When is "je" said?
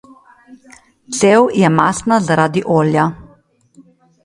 1.61-1.71